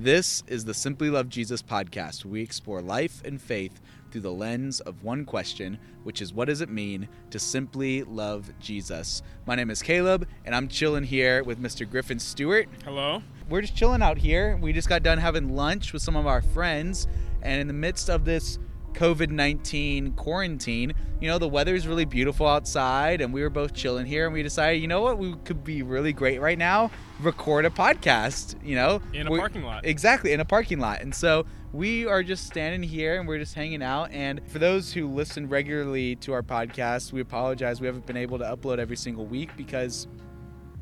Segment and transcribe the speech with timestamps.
[0.00, 2.24] This is the Simply Love Jesus podcast.
[2.24, 3.80] We explore life and faith
[4.12, 8.48] through the lens of one question, which is what does it mean to simply love
[8.60, 9.24] Jesus?
[9.44, 11.90] My name is Caleb, and I'm chilling here with Mr.
[11.90, 12.68] Griffin Stewart.
[12.84, 13.24] Hello.
[13.48, 14.56] We're just chilling out here.
[14.62, 17.08] We just got done having lunch with some of our friends,
[17.42, 18.60] and in the midst of this
[18.94, 24.06] COVID 19 quarantine, you know, the weather's really beautiful outside, and we were both chilling
[24.06, 26.90] here, and we decided, you know what, we could be really great right now?
[27.20, 29.00] Record a podcast, you know?
[29.12, 29.84] In a We're- parking lot.
[29.84, 31.00] Exactly, in a parking lot.
[31.00, 34.10] And so we are just standing here and we're just hanging out.
[34.12, 37.80] And for those who listen regularly to our podcast, we apologize.
[37.80, 40.06] We haven't been able to upload every single week because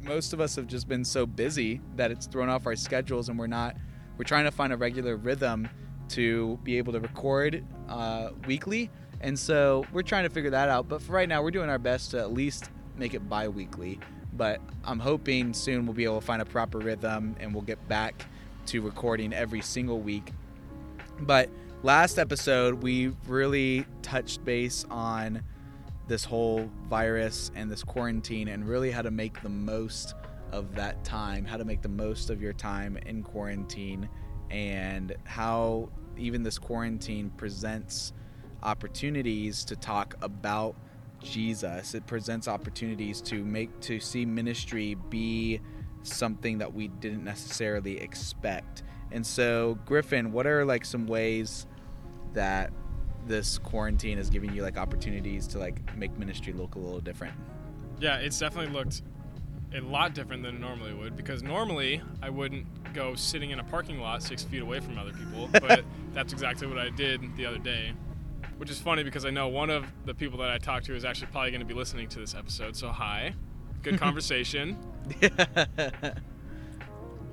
[0.02, 3.36] most of us have just been so busy that it's thrown off our schedules and
[3.38, 3.76] we're not,
[4.16, 5.68] we're trying to find a regular rhythm
[6.10, 8.90] to be able to record uh, weekly.
[9.20, 10.88] And so we're trying to figure that out.
[10.88, 13.98] But for right now, we're doing our best to at least make it bi weekly.
[14.34, 17.86] But I'm hoping soon we'll be able to find a proper rhythm and we'll get
[17.88, 18.26] back
[18.66, 20.32] to recording every single week.
[21.20, 21.48] But
[21.82, 25.42] last episode, we really touched base on
[26.08, 30.14] this whole virus and this quarantine and really how to make the most
[30.52, 34.08] of that time, how to make the most of your time in quarantine,
[34.50, 38.12] and how even this quarantine presents
[38.62, 40.76] opportunities to talk about
[41.22, 41.94] Jesus.
[41.94, 45.60] It presents opportunities to make to see ministry be
[46.02, 48.82] something that we didn't necessarily expect.
[49.12, 51.66] And so, Griffin, what are like some ways
[52.34, 52.72] that
[53.26, 57.34] this quarantine is giving you like opportunities to like make ministry look a little different?
[57.98, 59.02] Yeah, it's definitely looked
[59.74, 63.64] a lot different than it normally would because normally I wouldn't go sitting in a
[63.64, 67.46] parking lot six feet away from other people, but that's exactly what I did the
[67.46, 67.92] other day.
[68.58, 71.04] Which is funny because I know one of the people that I talked to is
[71.04, 72.74] actually probably going to be listening to this episode.
[72.74, 73.34] So, hi.
[73.82, 74.78] Good conversation.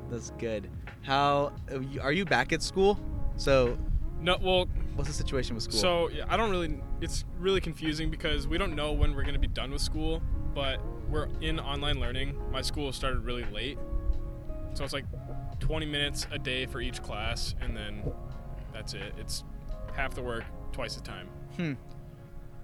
[0.10, 0.70] That's good.
[1.02, 1.54] How
[2.02, 3.00] are you back at school?
[3.38, 3.78] So,
[4.22, 5.80] No, well, what's the situation with school?
[5.80, 6.82] So yeah, I don't really.
[7.02, 10.22] It's really confusing because we don't know when we're going to be done with school,
[10.54, 12.36] but we're in online learning.
[12.52, 13.78] My school started really late,
[14.74, 15.06] so it's like
[15.60, 18.04] 20 minutes a day for each class, and then
[18.72, 19.14] that's it.
[19.18, 19.44] It's
[19.96, 21.28] half the work, twice the time.
[21.58, 21.74] Hmm.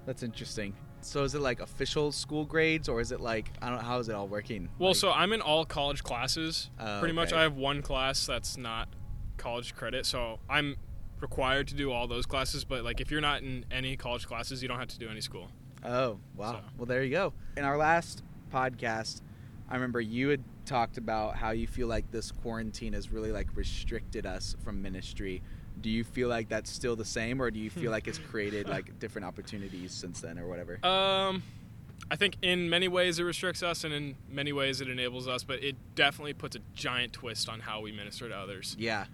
[0.05, 0.75] That's interesting.
[1.01, 3.99] So is it like official school grades or is it like I don't know how
[3.99, 4.67] is it all working?
[4.79, 6.69] Well, Like- so I'm in all college classes.
[6.79, 7.31] Oh, Pretty much.
[7.31, 8.89] I have one class that's not
[9.37, 10.75] college credit, so I'm
[11.21, 12.65] required to do all those classes.
[12.65, 15.21] But like, if you're not in any college classes, you don't have to do any
[15.21, 15.49] school.
[15.83, 16.51] Oh, wow.
[16.53, 17.33] So- Well, there you go.
[17.57, 18.23] In our last
[18.53, 19.21] podcast,
[19.69, 23.47] I remember you had talked about how you feel like this quarantine has really like
[23.55, 25.41] restricted us from ministry.
[25.81, 28.67] Do you feel like that's still the same or do you feel like it's created
[28.75, 30.83] like different opportunities since then or whatever?
[30.85, 31.43] Um,
[32.11, 35.43] I think in many ways it restricts us, and in many ways it enables us.
[35.43, 38.75] But it definitely puts a giant twist on how we minister to others.
[38.79, 39.05] Yeah.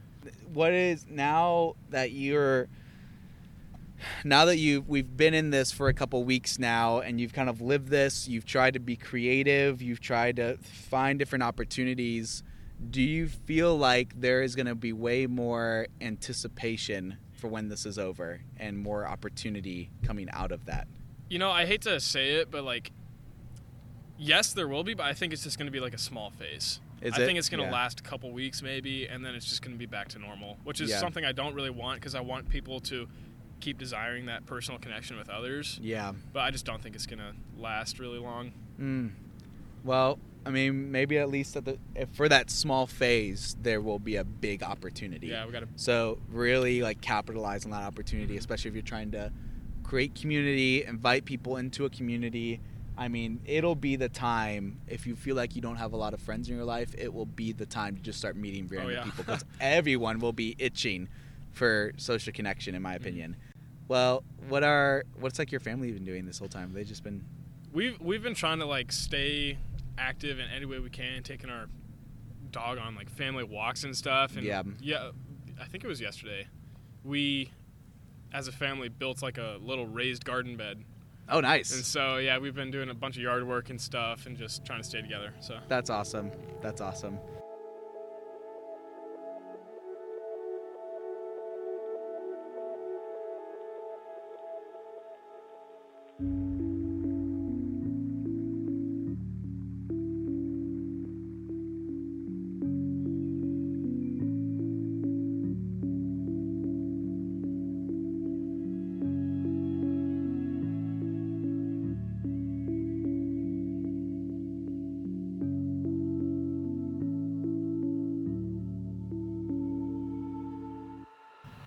[0.53, 2.67] What is now that you're
[4.23, 7.49] now that you we've been in this for a couple weeks now and you've kind
[7.49, 12.43] of lived this, you've tried to be creative, you've tried to find different opportunities.
[12.89, 17.85] Do you feel like there is going to be way more anticipation for when this
[17.85, 20.87] is over and more opportunity coming out of that?
[21.29, 22.91] You know, I hate to say it, but like,
[24.17, 26.29] yes, there will be, but I think it's just going to be like a small
[26.31, 26.79] phase.
[27.01, 27.25] Is I it?
[27.25, 27.71] think it's going to Yeah.
[27.73, 30.57] last a couple weeks maybe, and then it's just going to be back to normal,
[30.63, 30.99] which is Yeah.
[30.99, 33.07] something I don't really want because I want people to
[33.65, 35.79] keep desiring that personal connection with others.
[35.81, 36.13] Yeah.
[36.31, 38.53] But I just don't think it's to last really long.
[38.79, 39.11] Mm.
[39.83, 43.97] Well, I mean, maybe at least at the if for that small phase, there will
[43.97, 45.27] be a big opportunity.
[45.27, 45.67] Yeah, we got to.
[45.77, 49.31] So really, like capitalize on that opportunity, especially if you're trying to
[49.83, 52.61] create community, invite people into a community.
[52.97, 56.13] I mean, it'll be the time if you feel like you don't have a lot
[56.13, 56.93] of friends in your life.
[56.97, 59.03] It will be the time to just start meeting random yeah.
[59.03, 61.09] people because everyone will be itching
[61.51, 63.35] for social connection, in my opinion.
[63.87, 66.73] Well, what are what's like your family been doing this whole time?
[66.73, 67.23] They just been
[67.71, 69.57] We've we've been trying to like stay
[69.97, 71.67] active in any way we can, taking our
[72.51, 74.35] dog on like family walks and stuff.
[74.37, 74.63] And Yeah.
[74.79, 75.09] yeah,
[75.61, 76.47] I think it was yesterday.
[77.03, 77.51] We,
[78.33, 80.83] as a family, built like a little raised garden bed,
[81.29, 81.75] oh nice.
[81.75, 84.65] and so yeah, we've been doing a bunch of yard work and stuff, and just
[84.65, 85.33] trying to stay together.
[85.41, 86.31] So That's awesome.
[86.61, 87.19] That's awesome.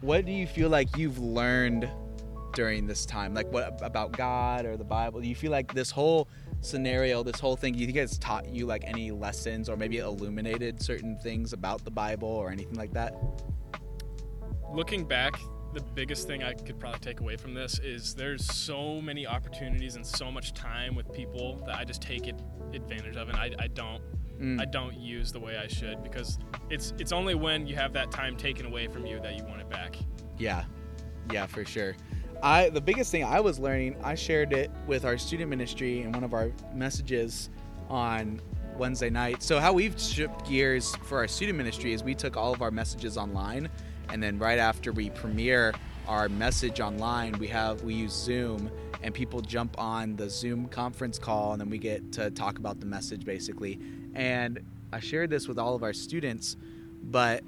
[0.09, 1.87] What do you feel like you've learned
[2.55, 3.35] during this time?
[3.35, 5.21] Like what about God or the Bible?
[5.21, 6.31] Do you feel like this whole
[6.63, 10.81] scenario, this whole thing, you think it's taught you like any lessons or maybe illuminated
[10.83, 13.17] certain things about the Bible or anything like that?
[14.73, 15.39] Looking back,
[15.75, 19.97] the biggest thing I could probably take away from this is there's so many opportunities
[19.97, 22.33] and so much time with people that I just take
[22.73, 24.03] advantage of, and I, I don't
[24.41, 24.61] Mm.
[24.61, 26.39] I don't use the way I should because
[26.71, 29.61] it's it's only when you have that time taken away from you that you want
[29.61, 29.97] it back.
[30.39, 30.65] Yeah,
[31.33, 31.97] yeah, for sure.
[32.43, 36.13] I the biggest thing I was learning, I shared it with our student ministry in
[36.13, 37.51] one of our messages
[37.89, 38.41] on
[38.77, 39.43] Wednesday night.
[39.43, 42.71] So how we've shifted gears for our student ministry is we took all of our
[42.71, 43.69] messages online,
[44.11, 45.75] and then right after we premiere
[46.07, 48.71] our message online, we have we use Zoom,
[49.03, 52.79] and people jump on the Zoom conference call, and then we get to talk about
[52.79, 53.81] the message basically.
[54.19, 54.59] And
[54.93, 56.57] I shared this with all of our students,
[57.05, 57.45] but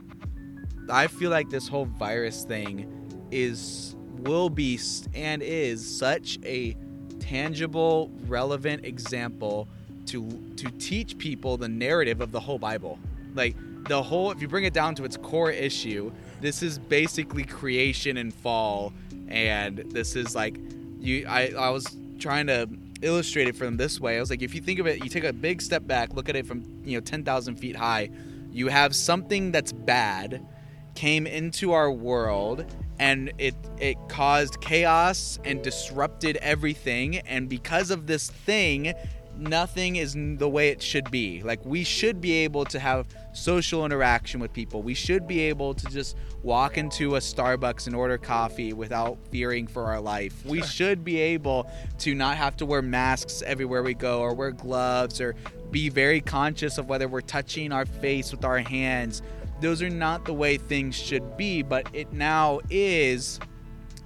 [0.88, 4.78] I feel like this whole virus thing is will be
[5.12, 6.76] and is such a
[7.18, 9.66] tangible, relevant example
[10.06, 13.00] to to teach people the narrative of the whole Bible.
[13.34, 13.56] Like
[13.88, 18.16] the whole if you bring it down to its core issue, this is basically creation
[18.16, 18.92] and fall
[19.26, 20.56] and this is like
[21.00, 22.68] you I I was trying to
[23.02, 24.16] illustrate it for them this way.
[24.16, 26.28] I was like if you think of it, you take a big step back, look
[26.28, 28.10] at it from, you know, 10,000 feet high,
[28.50, 30.46] you have something that's bad
[30.94, 32.66] came into our world
[32.98, 38.92] and it it caused chaos and disrupted everything and because of this thing
[39.40, 41.42] nothing is the way it should be.
[41.42, 44.82] Like we should be able to have social interaction with people.
[44.82, 49.66] We should be able to just walk into a Starbucks and order coffee without fearing
[49.66, 50.44] for our life.
[50.44, 54.50] We should be able to not have to wear masks everywhere we go or wear
[54.50, 55.34] gloves or
[55.70, 59.22] be very conscious of whether we're touching our face with our hands.
[59.60, 63.38] Those are not the way things should be, but it now is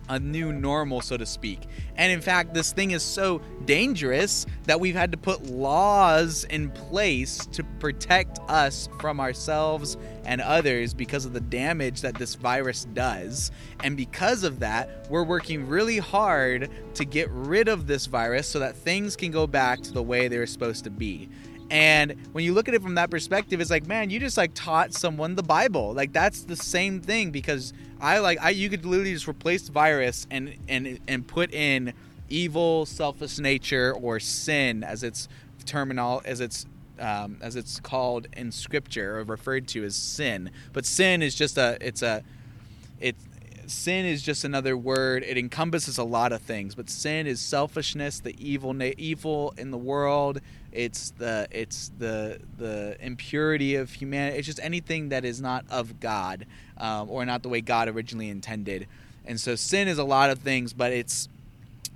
[0.08, 1.60] a new normal, so to speak.
[1.96, 6.70] And in fact, this thing is so dangerous that we've had to put laws in
[6.70, 12.86] place to protect us from ourselves and others because of the damage that this virus
[12.92, 13.50] does.
[13.82, 18.58] And because of that, we're working really hard to get rid of this virus so
[18.60, 21.28] that things can go back to the way they're supposed to be.
[21.74, 24.52] And when you look at it from that perspective, it's like, man, you just like
[24.54, 25.92] taught someone the Bible.
[25.92, 30.24] Like that's the same thing because I like I you could literally just replace virus
[30.30, 31.92] and and and put in
[32.28, 35.26] evil, selfish nature or sin as its
[35.66, 36.64] terminal as it's
[37.00, 40.52] um, as it's called in scripture or referred to as sin.
[40.72, 42.22] But sin is just a it's a
[43.00, 43.16] it
[43.70, 45.22] sin is just another word.
[45.22, 49.78] It encompasses a lot of things, but sin is selfishness, the evil evil in the
[49.78, 50.40] world.
[50.72, 54.38] It's the it's the the impurity of humanity.
[54.38, 56.46] It's just anything that is not of God
[56.78, 58.86] um, or not the way God originally intended.
[59.24, 61.28] And so sin is a lot of things, but it's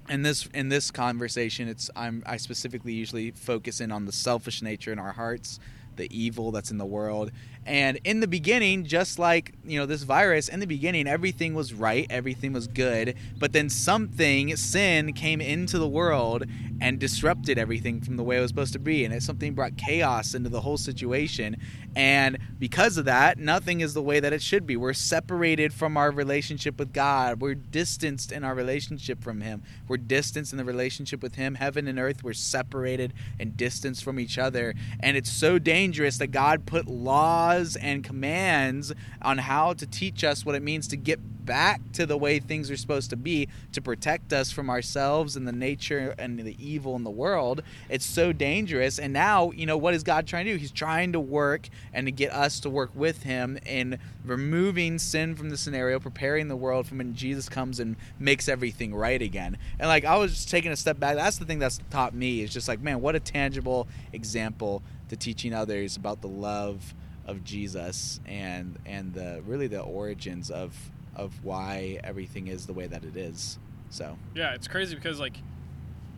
[0.08, 4.62] in this in this conversation it's I'm I specifically usually focus in on the selfish
[4.62, 5.60] nature in our hearts,
[5.96, 7.30] the evil that's in the world.
[7.68, 11.74] And in the beginning, just like, you know, this virus, in the beginning everything was
[11.74, 16.46] right, everything was good, but then something sin came into the world
[16.80, 19.76] and disrupted everything from the way it was supposed to be and it something brought
[19.76, 21.56] chaos into the whole situation.
[21.94, 24.76] And because of that, nothing is the way that it should be.
[24.76, 27.42] We're separated from our relationship with God.
[27.42, 29.62] We're distanced in our relationship from Him.
[29.88, 31.56] We're distanced in the relationship with Him.
[31.56, 34.74] Heaven and earth, we're separated and distanced from each other.
[35.00, 40.44] And it's so dangerous that God put laws and commands on how to teach us
[40.44, 43.80] what it means to get back to the way things are supposed to be to
[43.80, 47.62] protect us from ourselves and the nature and the evil in the world.
[47.88, 48.98] It's so dangerous.
[48.98, 50.58] And now, you know, what is God trying to do?
[50.58, 55.34] He's trying to work and to get us to work with Him in removing sin
[55.34, 59.56] from the scenario, preparing the world for when Jesus comes and makes everything right again.
[59.78, 61.16] And like, I was just taking a step back.
[61.16, 65.16] That's the thing that's taught me is just like, man, what a tangible example to
[65.16, 66.94] teaching others about the love
[67.28, 70.74] of Jesus and and the really the origins of
[71.14, 73.58] of why everything is the way that it is.
[73.90, 75.36] So Yeah, it's crazy because like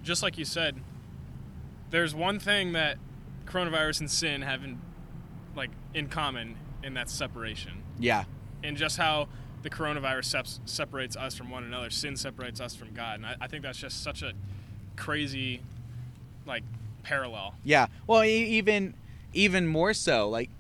[0.02, 0.76] just like you said,
[1.90, 2.96] there's one thing that
[3.46, 4.80] coronavirus and sin have in
[5.56, 7.82] like in common and that's separation.
[7.98, 8.24] yeah,
[8.62, 9.28] And just how
[9.62, 13.16] the coronavirus sep- separates us from one another, sin separates us from God.
[13.16, 14.32] And I, I think that's just such a
[14.96, 15.60] crazy
[16.46, 16.62] like
[17.02, 17.54] parallel.
[17.64, 17.86] yeah.
[18.06, 18.94] Well, e- even
[19.32, 20.50] even more so, like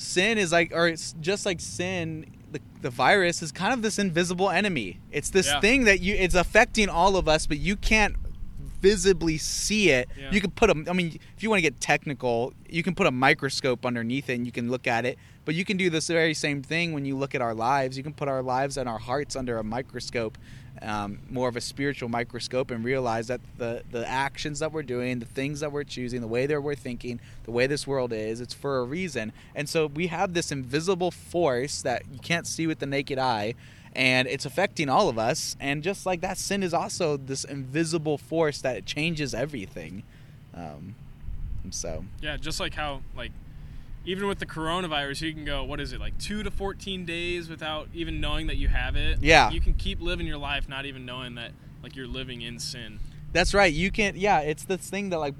[0.00, 2.26] sin is like, or it's just like sin.
[2.52, 4.98] The, the virus is kind of this invisible enemy.
[5.12, 5.60] It's this Yeah.
[5.60, 8.16] thing that you it's affecting all of us, but you can't
[8.80, 10.08] visibly see it.
[10.18, 10.30] Yeah.
[10.32, 13.06] You can put a, I mean, if you want to get technical, you can put
[13.06, 15.18] a microscope underneath it and you can look at it.
[15.44, 17.96] But you can do this very same thing when you look at our lives.
[17.96, 20.38] You can put our lives and our hearts under a microscope,
[20.82, 25.18] um, more of a spiritual microscope, and realize that the the actions that we're doing,
[25.18, 28.40] the things that we're choosing, the way that we're thinking, the way this world is,
[28.40, 29.32] it's for a reason.
[29.54, 33.54] And so we have this invisible force that you can't see with the naked eye
[33.92, 38.16] and it's affecting all of us and just like that sin is also this invisible
[38.16, 40.04] force that changes everything
[40.54, 40.94] um,
[41.70, 43.32] so Yeah, just like how like
[44.04, 47.48] even with the coronavirus, you can go what is it like two to fourteen days
[47.48, 49.18] without even knowing that you have it.
[49.20, 49.50] Yeah.
[49.50, 51.52] you can keep living your life not even knowing that
[51.82, 52.98] like you're living in sin.
[53.32, 55.34] that's right you can't yeah it's this thing that like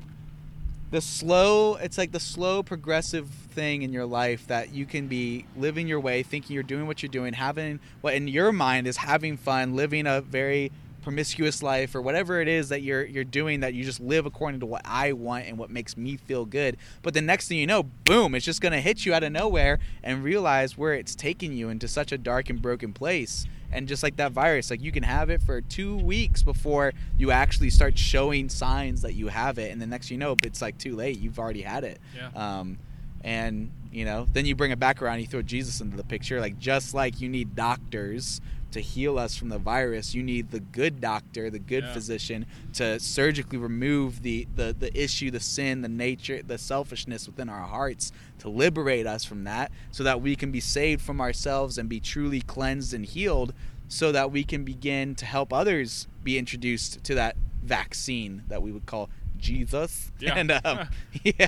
[0.91, 5.45] the slow it's like the slow progressive thing in your life that you can be
[5.57, 8.97] living your way thinking you're doing what you're doing having what in your mind is
[8.97, 13.61] having fun living a very promiscuous life or whatever it is that you're you're doing
[13.61, 16.77] that you just live according to what I want and what makes me feel good.
[17.03, 19.33] But the next thing you know boom it's just going to hit you out of
[19.33, 23.47] nowhere and realize where it's taking you into such a dark and broken place.
[23.73, 27.31] And just like that virus like you can have it for two weeks before you
[27.31, 29.71] actually start showing signs that you have it.
[29.73, 31.19] And the next you know it's like too late.
[31.21, 32.01] You've already had it.
[32.17, 32.31] Yeah.
[32.35, 32.79] um,
[33.23, 36.41] and you know then you bring it back around you throw jesus into the picture.
[36.41, 38.41] Like just like you need doctors
[38.73, 41.93] to heal us from the virus you need the good doctor the good Yeah.
[41.93, 47.49] physician to surgically remove the, the the issue the sin the nature the selfishness within
[47.49, 51.79] our hearts to liberate us from that so that we can be saved from ourselves
[51.79, 53.53] and be truly cleansed and healed
[53.89, 58.71] so that we can begin to help others be introduced to that vaccine that we
[58.73, 60.35] would call jesus Yeah.
[60.37, 60.89] and um,
[61.25, 61.47] yeah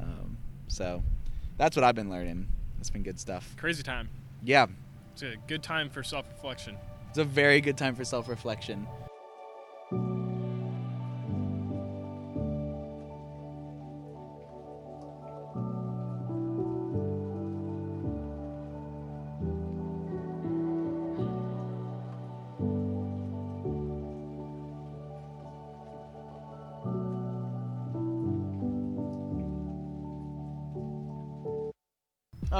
[0.00, 0.36] um,
[0.68, 1.02] so
[1.56, 2.48] that's what I've been learning.
[2.80, 3.54] It's been good stuff.
[3.58, 4.08] Crazy time.
[4.42, 4.66] Yeah,
[5.22, 6.78] It's a good time for self reflection.
[7.10, 8.86] it's a very good time for self reflection.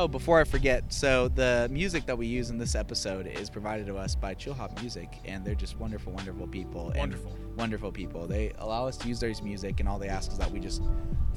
[0.01, 3.85] Oh, before I forget, so the music that we use in this episode is provided
[3.89, 6.89] to us by Chillhop Music, and they're just wonderful, wonderful people.
[6.89, 7.37] and Wonderful.
[7.55, 8.27] wonderful people.
[8.27, 10.81] They allow us to use their music, and all they ask is that we just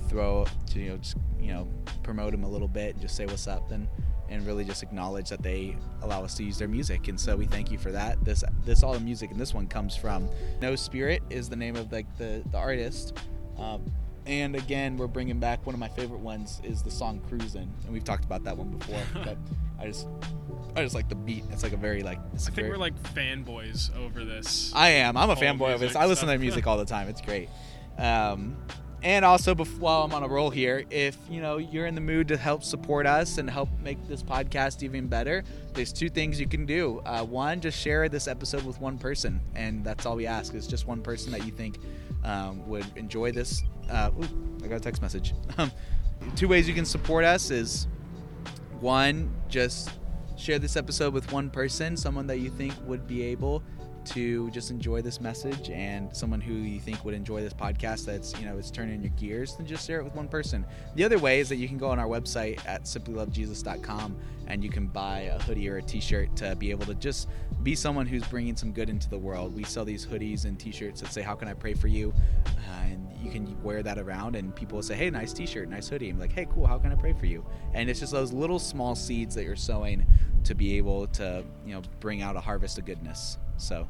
[0.07, 1.67] throw to you know just you know
[2.03, 3.85] promote them a little bit, and just say what's up, and
[4.29, 7.09] and really just acknowledge that they allow us to use their music.
[7.09, 8.23] And so we thank you for that.
[8.23, 10.29] This this all the music, and this one comes from
[10.61, 13.11] No Spirit is the name of like the the artist.
[13.57, 13.91] Um,
[14.25, 17.93] and again, we're bringing back one of my favorite ones is the song "Cruisin'," and
[17.93, 19.01] we've talked about that one before.
[19.13, 19.37] but
[19.79, 20.07] I just,
[20.75, 21.43] I just like the beat.
[21.51, 22.19] It's like a very like.
[22.19, 24.71] I think very, we're like fanboys over this.
[24.73, 25.17] I am.
[25.17, 25.95] I'm a fanboy of this.
[25.95, 27.09] I listen to their music all the time.
[27.09, 27.49] It's great.
[27.97, 28.57] Um,
[29.03, 32.01] and also, bef- while I'm on a roll here, if you know you're in the
[32.01, 35.43] mood to help support us and help make this podcast even better,
[35.73, 37.01] there's two things you can do.
[37.05, 40.53] Uh, one, just share this episode with one person, and that's all we ask.
[40.53, 41.79] Is just one person that you think
[42.23, 43.63] um, would enjoy this.
[43.89, 45.33] Uh, ooh, I got a text message.
[45.57, 45.71] Um,
[46.35, 47.85] two ways you can support us is
[48.79, 49.91] one, just
[50.37, 53.61] share this episode with one person, someone that you think would be able
[54.05, 58.37] to just enjoy this message and someone who you think would enjoy this podcast that's
[58.39, 60.65] you know is turning your gears then just share it with one person.
[60.95, 64.17] The other way is that you can go on our website at simplylovejesus.com
[64.47, 67.29] and you can buy a hoodie or a t-shirt to be able to just
[67.63, 69.55] be someone who's bringing some good into the world.
[69.55, 72.13] We sell these hoodies and t-shirts that say how can i pray for you?
[72.45, 72.51] Uh,
[72.85, 76.09] and you can wear that around and people will say hey nice t-shirt nice hoodie.
[76.09, 77.45] I'm like hey cool how can i pray for you?
[77.73, 80.05] And it's just those little small seeds that you're sowing
[80.43, 83.87] to be able to you know bring out a harvest of goodness so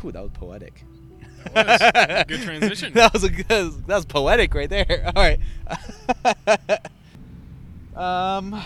[0.00, 0.84] whew, that was poetic
[1.54, 2.24] That was.
[2.28, 2.92] Good transition.
[2.94, 3.46] that was a good
[3.86, 5.40] that was poetic right there all right
[7.96, 8.62] um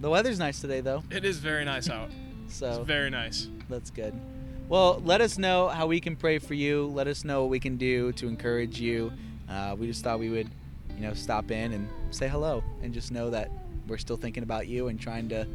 [0.00, 2.10] the weather's nice today though It is very nice out.
[2.46, 3.48] It's so very nice.
[3.68, 4.14] that's good.
[4.68, 6.86] Well, let us know how we can pray for you.
[6.86, 9.12] Let us know what we can do to encourage you.
[9.48, 10.48] Uh, we just thought we would,
[10.96, 13.50] you know, stop in and say hello and just know that
[13.86, 15.46] we're still thinking about you and trying to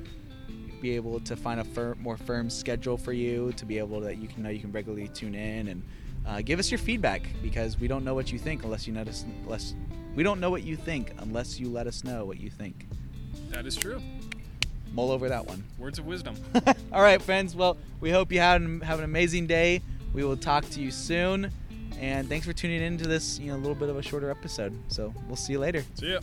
[0.82, 4.28] be able to find a more firm schedule for you to be able that you
[4.28, 5.84] can know you can regularly tune in and
[6.26, 9.26] uh, give us your feedback because we don't know what you think unless you notice
[9.44, 9.74] unless
[10.16, 12.88] we don't know what you think unless you let us know what you think.
[13.50, 14.02] That is true.
[14.94, 15.64] Mull over that one.
[15.78, 16.36] Words of wisdom.
[16.92, 17.56] All right, friends.
[17.56, 19.82] Well, we hope you have an, have an amazing day.
[20.14, 21.52] We will talk to you soon.
[22.00, 24.32] And thanks for tuning in to this, you know, a little bit of a shorter
[24.32, 24.74] episode.
[24.88, 25.84] So we'll see you later.
[25.96, 26.20] See ya.